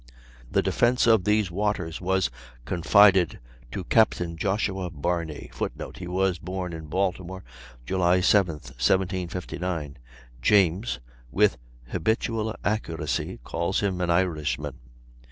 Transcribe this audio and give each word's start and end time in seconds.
The 0.49 0.63
defence 0.63 1.05
of 1.05 1.25
these 1.25 1.51
waters 1.51 2.01
was 2.01 2.31
confided 2.65 3.37
to 3.71 3.83
Capt. 3.83 4.19
Joshua 4.35 4.89
Barney, 4.89 5.51
[Footnote: 5.53 5.97
He 5.97 6.07
was 6.07 6.39
born 6.39 6.73
at 6.73 6.89
Baltimore, 6.89 7.43
July 7.85 8.19
7, 8.19 8.55
1759; 8.55 9.97
James, 10.41 10.99
with 11.31 11.59
habitual 11.89 12.55
accuracy, 12.65 13.39
calls 13.43 13.81
him 13.81 14.01
an 14.01 14.09
Irishman. 14.09 14.79